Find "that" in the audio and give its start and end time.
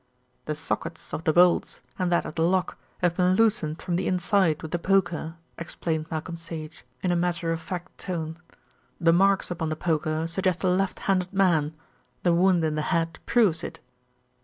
2.11-2.25